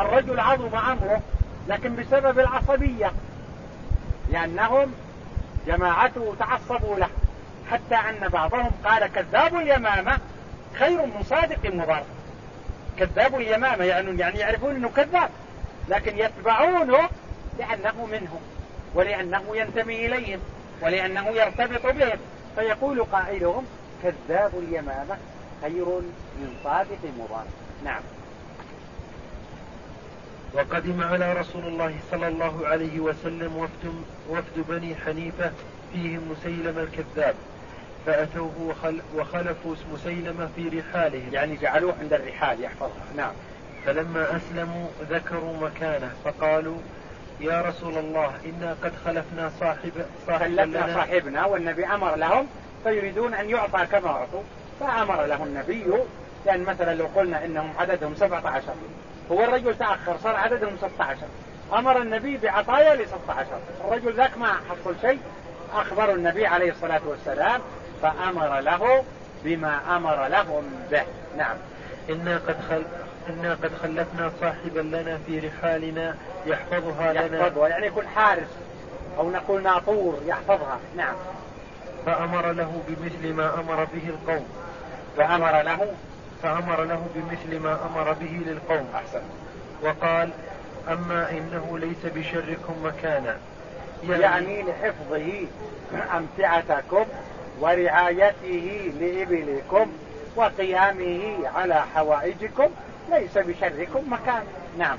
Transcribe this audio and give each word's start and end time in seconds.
الرجل 0.00 0.40
عظم 0.40 0.76
أمره 0.76 1.20
لكن 1.68 1.96
بسبب 1.96 2.38
العصبية 2.38 3.12
لأنهم 4.30 4.92
جماعته 5.66 6.34
تعصبوا 6.38 6.96
له 6.96 7.08
حتى 7.70 7.94
أن 7.94 8.28
بعضهم 8.28 8.70
قال 8.84 9.06
كذاب 9.06 9.56
اليمامة 9.56 10.18
خير 10.78 11.06
من 11.06 11.22
صادق 11.22 11.74
مضر 11.74 12.02
كذاب 12.98 13.34
اليمامة 13.34 13.84
يعني, 13.84 14.20
يعني 14.20 14.38
يعرفون 14.38 14.76
أنه 14.76 14.88
كذاب 14.88 15.30
لكن 15.88 16.18
يتبعونه 16.18 17.08
لأنه 17.58 18.06
منهم 18.06 18.40
ولأنه 18.94 19.42
ينتمي 19.54 20.06
إليهم 20.06 20.40
ولأنه 20.82 21.28
يرتبط 21.28 21.86
بهم. 21.86 22.18
فيقول 22.56 23.04
قائلهم 23.04 23.66
كذاب 24.02 24.50
اليمامة 24.54 25.16
خير 25.62 25.86
من 26.40 26.56
صادق 26.64 26.98
مضر 27.18 27.44
نعم. 27.84 28.00
وقدم 30.54 31.02
على 31.02 31.32
رسول 31.32 31.66
الله 31.66 31.94
صلى 32.10 32.28
الله 32.28 32.66
عليه 32.66 33.00
وسلم 33.00 33.56
وفد, 33.56 34.02
وفد 34.30 34.64
بني 34.68 34.96
حنيفة 34.96 35.52
فيهم 35.92 36.20
مسيلم 36.30 36.78
الكذاب 36.78 37.34
فأتوه 38.06 38.52
وخل 38.60 39.00
وخلفوا 39.16 39.74
مسيلمة 39.92 40.48
في 40.56 40.68
رحالهم. 40.68 41.28
يعني 41.32 41.56
جعلوه 41.56 41.94
عند 42.00 42.12
الرحال 42.12 42.60
يحفظها. 42.64 43.04
نعم. 43.16 43.32
فلما 43.86 44.36
أسلموا 44.36 44.86
ذكروا 45.10 45.56
مكانه 45.56 46.10
فقالوا 46.24 46.76
يا 47.40 47.62
رسول 47.62 47.98
الله 47.98 48.32
إنا 48.46 48.76
قد 48.82 48.92
خلفنا 49.04 49.50
صاحب 49.60 49.92
خلفنا 50.26 50.94
صاحبنا 50.94 51.44
والنبي 51.46 51.86
أمر 51.86 52.16
لهم 52.16 52.46
فيريدون 52.84 53.34
أن 53.34 53.50
يعطى 53.50 53.86
كما 53.86 54.08
أعطوا 54.08 54.42
فأمر 54.80 55.26
له 55.26 55.44
النبي. 55.44 55.84
لأن 56.46 56.62
مثلا 56.62 56.94
لو 56.94 57.06
قلنا 57.06 57.44
إنهم 57.44 57.72
عددهم 57.78 58.14
17 58.14 58.62
هو 59.32 59.44
الرجل 59.44 59.78
تأخر 59.78 60.16
صار 60.22 60.36
عددهم 60.36 60.76
16 60.76 61.16
أمر 61.72 62.02
النبي 62.02 62.36
بعطايا 62.36 62.94
ل 62.94 63.06
16 63.08 63.46
الرجل 63.84 64.12
ذاك 64.12 64.38
ما 64.38 64.52
حصل 64.52 64.94
شيء. 65.00 65.20
أخبر 65.74 66.14
النبي 66.14 66.46
عليه 66.46 66.70
الصلاة 66.70 67.00
والسلام 67.06 67.60
فأمر 68.02 68.60
له 68.60 69.04
بما 69.44 69.80
أمر 69.96 70.26
لهم 70.26 70.64
به. 70.90 71.02
نعم. 71.36 71.56
إنا 72.10 72.40
قد 72.48 72.56
خل 72.68 72.82
إنا 73.28 73.52
قد 73.54 73.70
خلفنا 73.82 74.32
صاحبا 74.40 74.80
لنا 74.80 75.18
في 75.26 75.38
رحالنا 75.38 76.16
يحفظها 76.46 77.12
لنا. 77.12 77.38
يحفظها 77.38 77.68
يعني 77.68 77.86
يكون 77.86 78.08
حارس 78.08 78.48
أو 79.18 79.30
نقول 79.30 79.62
ناطور 79.62 80.20
يحفظها. 80.26 80.78
نعم. 80.96 81.14
فأمر 82.06 82.52
له 82.52 82.82
بمثل 82.88 83.32
ما 83.32 83.54
أمر 83.54 83.84
به 83.84 84.08
القوم. 84.08 84.46
فأمر 85.16 85.62
له 85.62 85.94
فأمر 86.42 86.84
له 86.84 87.06
بمثل 87.14 87.58
ما 87.62 87.78
أمر 87.86 88.12
به 88.12 88.40
للقوم. 88.46 88.86
أحسن 88.94 89.22
وقال 89.82 90.30
أما 90.88 91.30
إنه 91.30 91.78
ليس 91.78 92.12
بشركم 92.14 92.74
مكانا. 92.84 93.36
يعني, 94.08 94.22
يعني 94.22 94.62
لحفظه 94.62 95.46
أمتعتكم 96.16 97.04
ورعايته 97.60 98.92
لإبلكم 99.00 99.92
وقيامه 100.36 101.48
على 101.54 101.84
حوائجكم 101.94 102.68
ليس 103.10 103.38
بشركم 103.38 104.12
مكان. 104.12 104.42
نعم. 104.78 104.98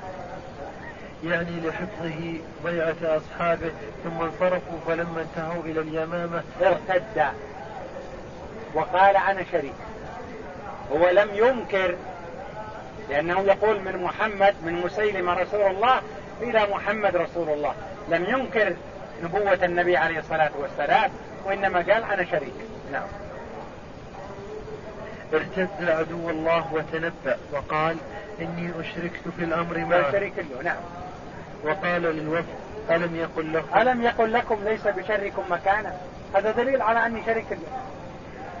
يعني 1.24 1.60
لحفظه 1.60 2.34
ضيعة 2.64 2.96
أصحابه 3.02 3.70
ثم 4.04 4.22
انصرفوا 4.22 4.78
فلما 4.86 5.20
انتهوا 5.22 5.62
إلى 5.64 5.80
اليمامة 5.80 6.42
ارتد. 6.62 7.24
وقال 8.74 9.16
أنا 9.16 9.44
شريك. 9.52 9.74
هو 10.92 11.10
لم 11.10 11.28
ينكر 11.34 11.96
لأنه 13.10 13.40
يقول 13.40 13.80
من 13.80 14.02
محمد 14.02 14.54
من 14.62 14.72
مسيلمة 14.84 15.34
رسول 15.34 15.60
الله 15.60 16.00
إلى 16.42 16.66
محمد 16.70 17.16
رسول 17.16 17.48
الله. 17.48 17.74
لم 18.08 18.24
ينكر 18.24 18.74
نبوة 19.22 19.64
النبي 19.64 19.96
عليه 19.96 20.18
الصلاة 20.18 20.50
والسلام 20.58 21.10
وإنما 21.44 21.78
قال 21.78 22.04
أنا 22.04 22.24
شريك. 22.24 22.54
نعم. 22.92 23.06
ارتد 25.34 25.88
عدو 25.88 26.30
الله 26.30 26.74
وتنبأ 26.74 27.36
وقال 27.52 27.96
إني 28.40 28.70
أشركت 28.80 29.28
في 29.38 29.44
الأمر 29.44 29.78
ما 29.78 30.12
شريك 30.12 30.32
له 30.38 30.62
نعم. 30.62 30.80
وقال 31.64 32.02
للوفد 32.02 32.54
ألم 32.90 33.16
يقل 33.16 33.54
لكم؟ 33.54 33.78
ألم 33.78 34.02
يقل 34.02 34.32
لكم 34.32 34.64
ليس 34.64 34.86
بشركم 34.86 35.42
مكانا؟ 35.50 35.92
هذا 36.34 36.50
دليل 36.50 36.82
على 36.82 37.06
أني 37.06 37.22
شريك 37.26 37.46
له. 37.50 37.58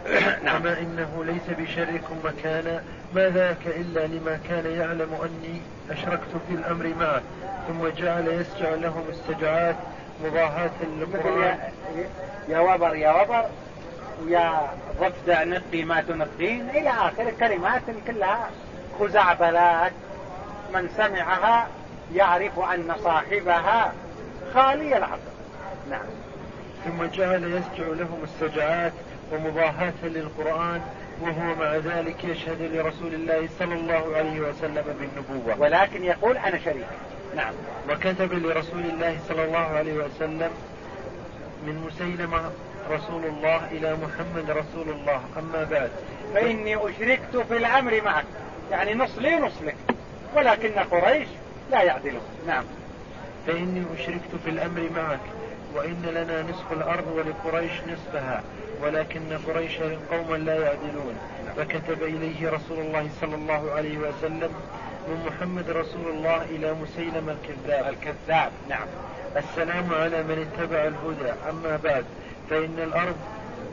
نعم. 0.44 0.66
إنه 0.66 1.24
ليس 1.24 1.58
بشركم 1.58 2.16
مكانا 2.24 2.82
ما 3.14 3.28
ذاك 3.28 3.66
إلا 3.66 4.06
لما 4.06 4.38
كان 4.48 4.66
يعلم 4.66 5.14
أني 5.24 5.60
أشركت 5.90 6.30
في 6.48 6.54
الأمر 6.54 6.94
معه 7.00 7.22
ثم 7.68 7.88
جعل 7.88 8.28
يسجع 8.28 8.74
لهم 8.74 9.04
السجعات 9.08 9.76
مضاهاة 10.24 10.70
للقرآن 10.82 11.58
يا, 11.96 12.08
يا 12.48 12.58
وبر 12.58 12.94
يا 12.94 13.22
وبر 13.22 13.44
ويا 14.24 14.70
ضفدع 15.00 15.44
نقي 15.44 15.84
ما 15.84 16.00
تنقين 16.00 16.70
إلى 16.70 16.90
آخر 16.90 17.30
كلمات 17.40 17.82
كلها 18.06 18.50
خزعبلات 19.00 19.92
من 20.74 20.88
سمعها 20.96 21.68
يعرف 22.14 22.58
أن 22.58 22.94
صاحبها 23.04 23.92
خالي 24.54 24.96
العقل. 24.96 25.20
نعم. 25.90 26.06
ثم 26.84 27.04
جعل 27.04 27.44
يسجع 27.44 27.86
لهم 27.86 28.18
السجعات 28.22 28.92
ومضاهاة 29.32 29.92
للقرآن 30.02 30.80
وهو 31.20 31.54
مع 31.54 31.76
ذلك 31.76 32.24
يشهد 32.24 32.62
لرسول 32.62 33.14
الله 33.14 33.48
صلى 33.58 33.74
الله 33.74 34.16
عليه 34.16 34.40
وسلم 34.40 34.84
بالنبوة. 35.00 35.60
ولكن 35.60 36.04
يقول 36.04 36.36
أنا 36.36 36.58
شريك. 36.58 36.86
نعم. 37.36 37.52
وكتب 37.90 38.32
لرسول 38.32 38.80
الله 38.80 39.18
صلى 39.28 39.44
الله 39.44 39.58
عليه 39.58 39.92
وسلم 39.92 40.50
من 41.66 41.86
مسيلمة 41.86 42.50
رسول 42.90 43.24
الله 43.24 43.70
إلى 43.70 43.96
محمد 43.96 44.50
رسول 44.50 44.88
الله. 44.88 45.20
أما 45.38 45.64
بعد. 45.70 45.90
فإني 46.34 46.76
أشركت 46.76 47.36
في 47.36 47.56
الأمر 47.56 48.00
معك. 48.04 48.24
يعني 48.70 48.94
نص 48.94 49.18
لي 49.18 49.36
نص 49.36 49.62
لك. 49.62 49.76
ولكن 50.36 50.70
قريش 50.70 51.28
لا 51.70 51.82
يعدلون. 51.82 52.22
نعم. 52.46 52.64
فإني 53.46 53.84
أشركت 53.94 54.34
في 54.44 54.50
الأمر 54.50 54.88
معك. 54.96 55.20
وإن 55.74 56.02
لنا 56.14 56.42
نصف 56.42 56.72
الأرض 56.72 57.06
ولقريش 57.16 57.72
نصفها 57.72 58.42
ولكن 58.82 59.38
قريش 59.46 59.78
قوما 60.10 60.36
لا 60.36 60.54
يعدلون. 60.54 61.18
فكتب 61.56 62.02
إليه 62.02 62.50
رسول 62.50 62.78
الله 62.78 63.08
صلى 63.20 63.34
الله 63.34 63.72
عليه 63.72 63.98
وسلم 63.98 64.50
من 65.08 65.26
محمد 65.26 65.70
رسول 65.70 66.08
الله 66.08 66.42
إلى 66.42 66.74
مسيلم 66.74 67.36
الكذاب. 67.36 67.88
الكذاب 67.88 68.52
نعم. 68.68 68.86
السلام 69.36 69.94
على 69.94 70.22
من 70.22 70.46
اتبع 70.46 70.78
الهدى. 70.78 71.32
أما 71.50 71.80
بعد 71.84 72.04
فإن 72.50 72.78
الأرض 72.78 73.16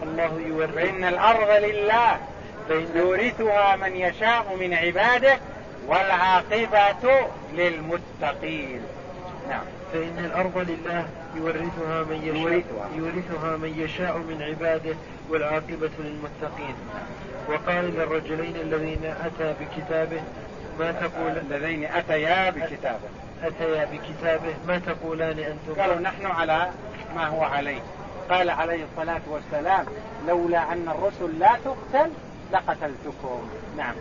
الله 0.04 0.42
يورث 0.48 0.76
فإن 0.76 1.04
الأرض 1.04 1.64
لله 1.64 2.18
فإن 2.70 2.88
يورثها 2.96 3.76
من 3.76 3.96
يشاء 3.96 4.56
من 4.60 4.74
عباده 4.74 5.38
والعاقبة 5.88 7.28
للمتقين. 7.54 8.82
نعم. 9.50 9.64
فإن 9.94 10.26
الأرض 10.26 10.58
لله 10.58 11.08
يورثها 11.36 12.04
من 12.04 12.22
يشاء 12.24 12.36
يورثها, 12.36 12.90
يورثها 12.96 13.58
من 13.58 13.74
يشاء 13.78 14.18
من 14.18 14.42
عباده 14.42 14.96
والعاقبة 15.30 15.92
للمتقين. 16.00 16.76
وقال 17.50 17.86
للرجلين 17.86 18.56
الذين 18.56 19.14
أتى 19.26 19.56
بكتابه 19.60 20.22
ما 20.80 20.92
تقول 20.92 21.38
الذين 21.38 21.86
أتيا 21.86 22.50
بكتابه. 22.50 23.10
أتيا 23.44 23.86
بكتابه 23.86 24.54
ما 24.68 24.78
تقولان 24.78 25.40
أنتم؟ 25.40 25.82
قالوا 25.82 26.00
نحن 26.00 26.26
على 26.26 26.70
ما 27.16 27.28
هو 27.28 27.44
عليه. 27.44 27.82
قال 28.30 28.50
عليه 28.50 28.84
الصلاة 28.84 29.22
والسلام 29.28 29.86
لولا 30.28 30.74
أن 30.74 30.90
الرسل 30.90 31.40
لا 31.40 31.58
تقتل 31.66 32.12
لقتلتكم. 32.54 33.50
نعم. 33.78 33.96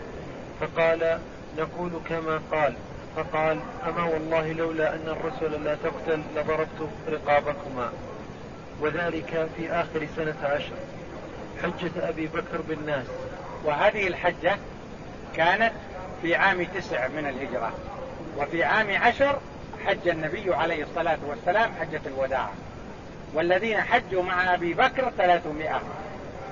فقال 0.60 1.18
نقول 1.58 1.90
كما 2.08 2.40
قال. 2.52 2.74
فقال 3.16 3.58
أما 3.88 4.04
والله 4.04 4.52
لولا 4.52 4.94
أن 4.94 5.08
الرسل 5.08 5.64
لا 5.64 5.74
تقتل 5.74 6.22
لضربت 6.36 6.88
رقابكما. 7.08 7.92
وذلك 8.80 9.48
في 9.56 9.70
آخر 9.70 10.06
سنة 10.16 10.36
عشر. 10.42 10.74
حجة 11.62 12.08
أبي 12.08 12.26
بكر 12.26 12.60
بالناس. 12.68 13.06
وهذه 13.64 14.06
الحجة 14.06 14.56
كانت 15.36 15.72
في 16.22 16.34
عام 16.34 16.64
تسع 16.64 17.08
من 17.08 17.26
الهجرة. 17.26 17.72
وفي 18.38 18.64
عام 18.64 18.96
عشر 18.96 19.38
حج 19.86 20.08
النبي 20.08 20.54
عليه 20.54 20.82
الصلاة 20.82 21.18
والسلام 21.26 21.70
حجة 21.80 22.00
الوداع. 22.06 22.48
والذين 23.34 23.80
حجوا 23.80 24.22
مع 24.22 24.54
أبي 24.54 24.74
بكر 24.74 25.12
ثلاثمائة. 25.18 25.82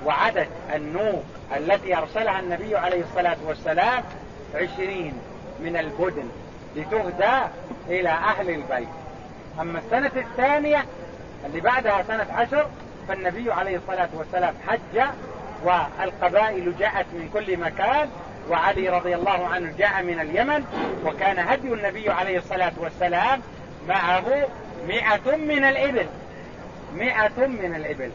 وعدد 0.05 0.47
النوق 0.75 1.23
التي 1.57 1.97
أرسلها 1.97 2.39
النبي 2.39 2.77
عليه 2.77 3.01
الصلاة 3.01 3.37
والسلام 3.45 4.03
عشرين 4.55 5.13
من 5.59 5.77
البدن. 5.77 6.29
لتهدى 6.75 7.47
إلى 7.89 8.09
أهل 8.09 8.49
البيت. 8.49 8.87
أما 9.61 9.79
السنة 9.79 10.11
الثانية 10.15 10.85
اللي 11.45 11.61
بعدها 11.61 12.03
سنة 12.07 12.27
عشر 12.33 12.67
فالنبي 13.07 13.51
عليه 13.51 13.77
الصلاة 13.77 14.09
والسلام 14.13 14.53
حج 14.67 15.01
والقبائل 15.63 16.77
جاءت 16.79 17.05
من 17.13 17.29
كل 17.33 17.57
مكان 17.57 18.09
وعلي 18.49 18.89
رضي 18.89 19.15
الله 19.15 19.47
عنه 19.47 19.73
جاء 19.77 20.03
من 20.03 20.19
اليمن 20.19 20.65
وكان 21.05 21.39
هدي 21.39 21.67
النبي 21.67 22.09
عليه 22.09 22.37
الصلاة 22.37 22.73
والسلام 22.77 23.41
معه 23.87 24.23
مئة 24.87 25.35
من 25.35 25.63
الإبل. 25.63 26.07
مئة 26.95 27.47
من 27.47 27.75
الإبل. 27.75 28.11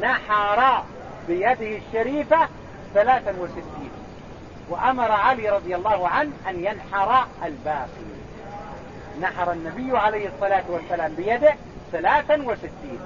نحر 0.00 0.84
بيده 1.28 1.78
الشريفة 1.78 2.48
ثلاثا 2.94 3.34
وستين. 3.38 3.90
وأمر 4.68 5.12
علي 5.12 5.50
رضي 5.50 5.74
الله 5.74 6.08
عنه 6.08 6.32
أن 6.48 6.64
ينحر 6.64 7.26
الباقي. 7.44 8.14
نحر 9.20 9.52
النبي 9.52 9.98
عليه 9.98 10.28
الصلاة 10.28 10.64
والسلام 10.68 11.14
بيده 11.14 11.54
ثلاثا 11.92 12.42
وستين. 12.42 12.98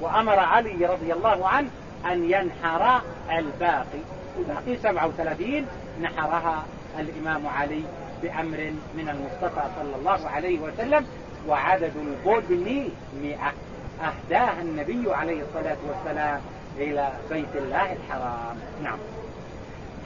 وأمر 0.00 0.38
علي 0.38 0.86
رضي 0.86 1.12
الله 1.12 1.48
عنه 1.48 1.70
أن 2.06 2.30
ينحر 2.30 3.00
الباقي. 3.30 4.00
الباقي 4.38 4.78
سبعة 4.82 5.06
وثلاثين. 5.06 5.66
نحرها 6.02 6.64
الإمام 6.98 7.46
علي 7.46 7.82
بأمر 8.22 8.72
من 8.94 9.08
المصطفى 9.08 9.62
صلى 9.76 9.96
الله 9.96 10.28
عليه 10.28 10.58
وسلم. 10.58 11.06
وعدد 11.48 11.92
البدن 11.96 12.88
مئة. 13.22 13.52
أهداها 14.02 14.62
النبي 14.62 15.14
عليه 15.14 15.42
الصلاة 15.42 15.76
والسلام 15.88 16.40
إلى 16.76 17.12
بيت 17.30 17.56
الله 17.56 17.92
الحرام. 17.92 18.56
نعم. 18.82 18.98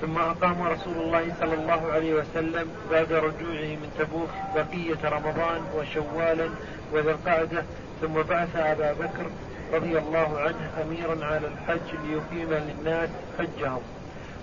ثم 0.00 0.18
أقام 0.18 0.62
رسول 0.62 0.96
الله 0.96 1.34
صلى 1.40 1.54
الله 1.54 1.92
عليه 1.92 2.14
وسلم 2.14 2.70
بعد 2.90 3.12
رجوعه 3.12 3.76
من 3.76 3.90
تبوك 3.98 4.30
بقية 4.54 5.08
رمضان 5.16 5.60
وشوالا 5.76 6.48
وذا 6.92 7.10
القعدة 7.10 7.64
ثم 8.00 8.22
بعث 8.22 8.56
أبا 8.56 8.92
بكر 8.92 9.30
رضي 9.72 9.98
الله 9.98 10.40
عنه 10.40 10.70
أميرا 10.82 11.26
على 11.26 11.46
الحج 11.46 11.94
ليقيم 12.04 12.52
للناس 12.52 13.08
حجهم 13.38 13.82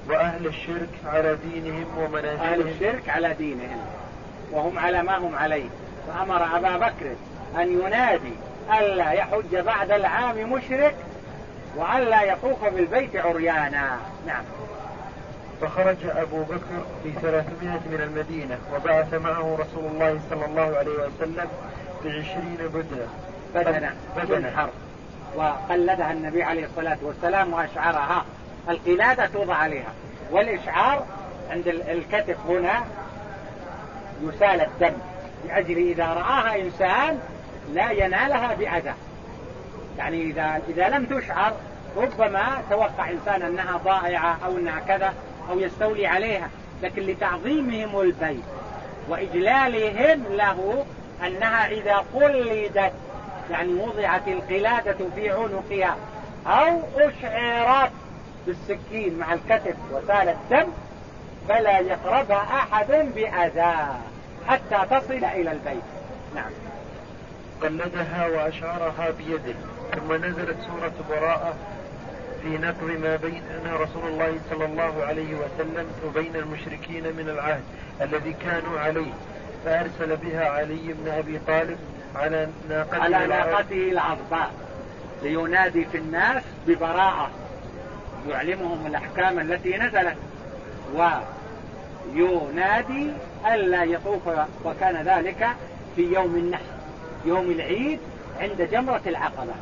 وأهل 0.09 0.47
الشرك 0.47 0.89
على 1.05 1.35
دينهم 1.35 1.85
ومنازلهم. 1.97 2.39
أهل 2.39 2.61
الشرك 2.61 3.09
على 3.09 3.33
دينهم 3.33 3.85
وهم 4.51 4.79
على 4.79 5.03
ما 5.03 5.17
هم 5.17 5.35
عليه. 5.35 5.69
فأمر 6.07 6.57
أبا 6.57 6.77
بكر 6.77 7.15
أن 7.55 7.81
ينادي 7.81 8.33
ألا 8.79 9.11
يحج 9.11 9.55
بعد 9.55 9.91
العام 9.91 10.53
مشرك 10.53 10.95
وألا 11.75 12.23
يطوف 12.23 12.65
بالبيت 12.65 13.15
عريانا. 13.15 13.97
نعم. 14.27 14.43
فخرج 15.61 15.97
أبو 16.05 16.43
بكر 16.43 16.85
في 17.03 17.11
ثلاثمائة 17.21 17.79
من 17.91 18.01
المدينة 18.01 18.57
وبعث 18.75 19.13
معه 19.13 19.57
رسول 19.59 19.91
الله 19.91 20.19
صلى 20.29 20.45
الله 20.45 20.77
عليه 20.77 20.91
وسلم 20.91 21.47
بعشرين 22.03 22.57
بدنة. 22.73 23.07
بدنة 23.55 23.95
بدنة. 24.17 24.69
وقلدها 25.35 26.11
النبي 26.11 26.43
عليه 26.43 26.65
الصلاة 26.65 26.97
والسلام 27.01 27.53
وأشعرها. 27.53 28.25
القلادة 28.69 29.25
توضع 29.25 29.55
عليها. 29.55 29.93
والإشعار 30.31 31.05
عند 31.51 31.67
الكتف 31.67 32.37
هنا 32.47 32.83
يسال 34.23 34.61
الدم. 34.61 34.93
لأجل 35.47 35.77
إذا 35.77 36.05
رآها 36.05 36.61
إنسان 36.61 37.19
لا 37.73 37.91
ينالها 37.91 38.55
بأذى. 38.55 38.93
يعني 39.97 40.21
إذا 40.21 40.61
إذا 40.69 40.89
لم 40.89 41.05
تشعر 41.05 41.53
ربما 41.97 42.61
توقع 42.69 43.09
إنسان 43.09 43.41
أنها 43.41 43.77
ضائعة 43.77 44.37
أو 44.45 44.57
أنها 44.57 44.79
كذا 44.79 45.13
أو 45.49 45.59
يستولي 45.59 46.07
عليها 46.07 46.49
لكن 46.83 47.01
لتعظيمهم 47.01 47.99
البيت 48.01 48.43
وإجلالهم 49.09 50.23
له 50.29 50.85
أنها 51.27 51.67
إذا 51.67 51.95
قلدت 52.13 52.93
يعني 53.51 53.73
وضعت 53.73 54.27
القلادة 54.27 54.97
في 55.15 55.29
عنقها 55.29 55.97
أو 56.47 56.79
أشعرت 56.97 57.91
بالسكين 58.47 59.17
مع 59.17 59.33
الكتف 59.33 59.75
وسال 59.91 60.29
الدم 60.29 60.67
فلا 61.49 61.79
يقربها 61.79 62.43
أحد 62.43 62.87
بأذى 63.15 63.87
حتى 64.47 64.77
تصل 64.89 65.25
إلى 65.25 65.51
البيت. 65.51 65.83
نعم. 66.35 66.51
قلدها 67.61 68.27
وأشعرها 68.27 69.09
بيده 69.17 69.55
ثم 69.95 70.13
نزلت 70.13 70.57
سورة 70.67 70.93
براءة 71.09 71.55
في 72.45 72.57
نقض 72.57 72.83
ما 72.83 73.15
بين 73.15 73.41
رسول 73.73 74.07
الله 74.07 74.39
صلى 74.49 74.65
الله 74.65 75.03
عليه 75.05 75.35
وسلم 75.35 75.87
وبين 76.05 76.35
المشركين 76.35 77.03
من 77.03 77.29
العهد 77.29 77.63
الذي 78.01 78.33
كانوا 78.33 78.79
عليه. 78.79 79.11
فأرسل 79.65 80.17
بها 80.17 80.49
علي 80.49 80.93
بن 80.93 81.11
أبي 81.11 81.39
طالب 81.47 81.77
على 82.15 82.49
ناقته 82.69 83.03
على 83.03 83.27
ناقته 83.27 83.89
العظباء 83.91 84.51
لينادي 85.23 85.85
في 85.85 85.97
الناس 85.97 86.43
ببراءة 86.67 87.29
يعلمهم 88.29 88.87
الأحكام 88.87 89.39
التي 89.39 89.77
نزلت 89.77 90.17
وينادي 92.15 93.11
ألا 93.53 93.83
يطوف 93.83 94.21
وكان 94.65 94.95
ذلك 94.95 95.47
في 95.95 96.01
يوم 96.01 96.35
النحر 96.35 96.75
يوم 97.25 97.51
العيد 97.51 97.99
عند 98.39 98.61
جمرة 98.71 99.01
العقبة. 99.07 99.53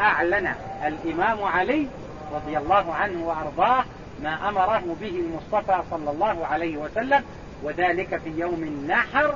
أعلن 0.00 0.54
الإمام 0.86 1.42
علي 1.42 1.88
رضي 2.34 2.58
الله 2.58 2.94
عنه 2.94 3.26
وأرضاه 3.26 3.84
ما 4.22 4.48
أمره 4.48 4.96
به 5.00 5.08
المصطفى 5.08 5.82
صلى 5.90 6.10
الله 6.10 6.46
عليه 6.46 6.76
وسلم 6.76 7.22
وذلك 7.62 8.20
في 8.24 8.30
يوم 8.36 8.62
النحر 8.62 9.34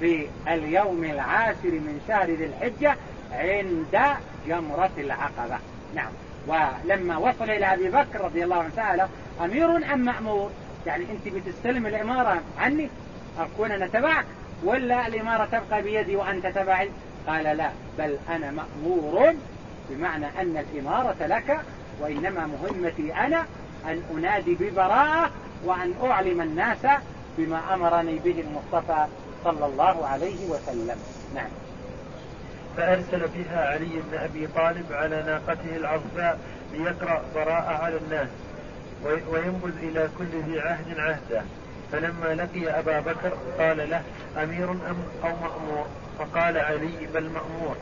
في 0.00 0.26
اليوم 0.48 1.04
العاشر 1.04 1.70
من 1.70 2.00
شهر 2.08 2.30
ذي 2.30 2.44
الحجة 2.44 2.96
عند 3.32 4.16
جمرة 4.46 4.90
العقبة. 4.98 5.58
نعم. 5.94 6.10
ولما 6.46 7.16
وصل 7.16 7.50
إلى 7.50 7.74
أبي 7.74 7.88
بكر 7.88 8.20
رضي 8.20 8.44
الله 8.44 8.56
عنه 8.56 8.70
سأله 8.76 9.08
أمير 9.44 9.92
أم 9.94 9.98
مأمور؟ 9.98 10.50
يعني 10.86 11.04
أنت 11.04 11.34
بتستلم 11.34 11.86
الإمارة 11.86 12.40
عني؟ 12.58 12.88
أكون 13.38 13.72
أنا 13.72 13.86
تبعك؟ 13.86 14.24
ولا 14.64 15.06
الإمارة 15.06 15.44
تبقى 15.44 15.82
بيدي 15.82 16.16
وأنت 16.16 16.46
تبعي؟ 16.46 16.90
قال 17.26 17.56
لا 17.56 17.70
بل 17.98 18.16
أنا 18.28 18.50
مأمور 18.50 19.34
بمعنى 19.90 20.26
أن 20.26 20.64
الإمارة 20.72 21.16
لك 21.20 21.60
وإنما 22.00 22.46
مهمتي 22.46 23.14
أنا 23.14 23.46
أن 23.86 24.02
أنادي 24.14 24.54
ببراءة 24.54 25.30
وأن 25.64 25.94
أعلم 26.04 26.40
الناس 26.40 26.86
بما 27.38 27.74
أمرني 27.74 28.18
به 28.18 28.40
المصطفى 28.40 29.06
صلى 29.44 29.66
الله 29.66 30.06
عليه 30.06 30.48
وسلم. 30.48 30.96
نعم. 31.34 31.50
فأرسل 32.76 33.28
بها 33.28 33.68
علي 33.68 34.02
بن 34.10 34.18
أبي 34.18 34.46
طالب 34.46 34.92
على 34.92 35.22
ناقته 35.22 35.76
العظباء 35.76 36.38
ليقرأ 36.72 37.22
براءة 37.34 37.84
على 37.84 37.96
الناس 37.96 38.28
وينبذ 39.04 39.72
إلى 39.82 40.08
كل 40.18 40.24
ذي 40.48 40.60
عهد 40.60 40.98
عهدا 40.98 41.44
فلما 41.92 42.34
لقي 42.34 42.78
أبا 42.78 43.00
بكر 43.00 43.32
قال 43.58 43.90
له 43.90 44.02
أمير 44.42 44.70
أم 44.70 45.02
أو 45.24 45.28
مأمور؟ 45.28 45.86
فقال 46.18 46.58
علي 46.58 47.06
بل 47.14 47.30
مأمور. 47.30 47.76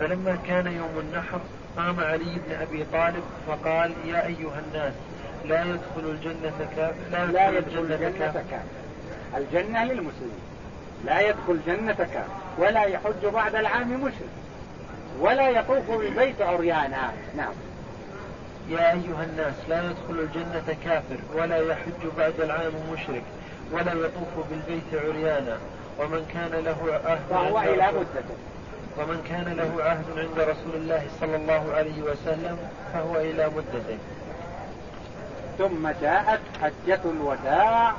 فلما 0.00 0.38
كان 0.46 0.66
يوم 0.66 0.98
النحر 0.98 1.40
قام 1.78 2.00
علي 2.00 2.24
بن 2.46 2.54
أبي 2.60 2.84
طالب 2.92 3.22
فقال 3.46 3.92
يا 4.06 4.26
أيها 4.26 4.62
الناس 4.66 4.92
لا 5.44 5.64
يدخل 5.64 6.10
الجنة 6.10 6.68
كافر 6.76 6.94
لا, 7.12 7.26
لا 7.26 7.48
يدخل 7.48 7.78
الجنة 7.78 8.12
كافر 8.18 8.42
الجنة 9.36 9.84
للمسلمين. 9.84 10.40
لا 11.04 11.20
يدخل 11.20 11.58
جنة 11.66 11.92
كافر 11.92 12.28
ولا 12.58 12.84
يحج 12.84 13.26
بعد 13.34 13.54
العام 13.54 14.00
مشرك 14.02 14.30
ولا 15.20 15.48
يطوف 15.48 15.90
بالبيت 15.90 16.42
عريانا. 16.42 17.12
نعم. 17.36 17.52
يا 18.70 18.92
أيها 18.92 19.24
الناس 19.24 19.54
لا 19.68 19.82
يدخل 19.84 20.20
الجنة 20.20 20.76
كافر 20.84 21.18
ولا 21.34 21.56
يحج 21.56 22.06
بعد 22.18 22.40
العام 22.40 22.72
مشرك 22.92 23.22
ولا 23.72 23.92
يطوف 23.92 24.48
بالبيت 24.50 25.04
عريانا 25.04 25.58
ومن 25.98 26.30
كان 26.34 26.64
له 26.64 27.00
عهد 27.04 27.18
فهو 27.30 27.60
إلى 27.60 27.86
مدته 27.86 28.34
ومن 28.98 29.22
كان 29.28 29.56
له 29.56 29.84
عهد 29.84 30.18
عند 30.18 30.38
رسول 30.38 30.74
الله 30.74 31.06
صلى 31.20 31.36
الله 31.36 31.72
عليه 31.74 32.02
وسلم 32.02 32.58
فهو 32.92 33.16
إلى 33.16 33.50
مدته. 33.56 33.98
ثم 35.58 35.88
جاءت 36.02 36.40
حجة 36.62 37.00
الوداع 37.04 37.94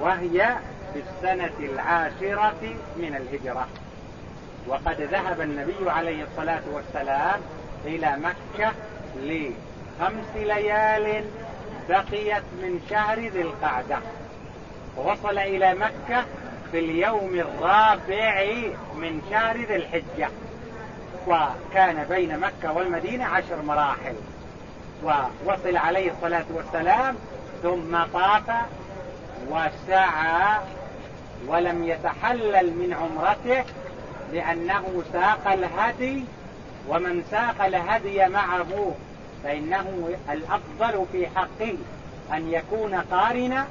وهي 0.00 0.56
في 0.94 1.02
السنة 1.08 1.58
العاشرة 1.58 2.62
من 2.96 3.16
الهجرة. 3.16 3.66
وقد 4.66 5.00
ذهب 5.00 5.40
النبي 5.40 5.90
عليه 5.90 6.24
الصلاة 6.24 6.62
والسلام 6.72 7.40
إلى 7.84 8.16
مكة 8.16 8.72
لخمس 9.16 10.36
ليال 10.36 11.24
بقيت 11.88 12.44
من 12.62 12.80
شهر 12.90 13.18
ذي 13.18 13.42
القعدة. 13.42 13.98
ووصل 14.96 15.38
إلى 15.38 15.74
مكة 15.74 16.24
في 16.72 16.78
اليوم 16.78 17.34
الرابع 17.34 18.46
من 18.96 19.22
شهر 19.30 19.56
ذي 19.56 19.76
الحجة. 19.76 20.28
وكان 21.26 22.06
بين 22.08 22.38
مكة 22.38 22.72
والمدينة 22.72 23.24
عشر 23.24 23.62
مراحل. 23.62 24.14
ووصل 25.04 25.76
عليه 25.76 26.10
الصلاة 26.10 26.44
والسلام 26.54 27.16
ثم 27.62 27.98
طاف 28.12 28.50
وسعى 29.50 30.58
ولم 31.46 31.84
يتحلل 31.84 32.72
من 32.72 32.96
عمرته 33.00 33.64
لأنه 34.32 35.02
ساق 35.12 35.52
الهدي. 35.52 36.24
ومن 36.88 37.24
ساق 37.30 37.64
الهدي 37.64 38.28
معه 38.28 38.94
فإنه 39.44 40.16
الأفضل 40.30 41.06
في 41.12 41.26
حقه 41.26 41.74
أن 42.32 42.52
يكون 42.52 42.94
قارنا 42.94 43.66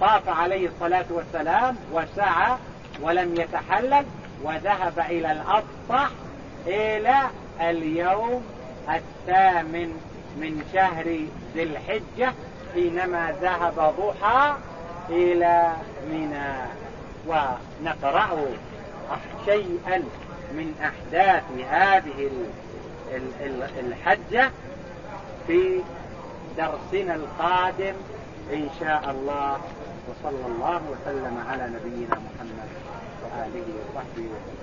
طاف 0.00 0.28
عليه 0.28 0.68
الصلاة 0.68 1.04
والسلام 1.10 1.76
وسعى 1.92 2.56
ولم 3.00 3.34
يتحلل 3.36 4.04
وذهب 4.42 4.98
إلى 4.98 5.32
الأبطح 5.32 6.10
إلى 6.66 7.16
اليوم 7.60 8.44
الثامن 8.88 10.00
من 10.36 10.64
شهر 10.72 11.04
ذي 11.54 11.62
الحجة 11.62 12.32
حينما 12.74 13.34
ذهب 13.42 13.94
ضحى 13.98 14.54
إلى 15.08 15.72
منى. 16.10 16.54
ونقرأ 17.26 18.46
شيئا 19.44 20.02
من 20.52 20.74
أحداث 20.82 21.42
هذه 21.70 22.30
الحجة 23.80 24.50
في 25.46 25.80
درسنا 26.56 27.14
القادم 27.14 27.94
إن 28.52 28.68
شاء 28.80 29.10
الله. 29.10 29.58
وصلى 30.08 30.46
الله 30.46 30.80
وسلم 30.92 31.34
على 31.48 31.64
نبينا 31.76 32.16
محمد 32.26 32.70
وآله 33.22 33.66
وصحبه 33.78 34.26
وسلم. 34.34 34.60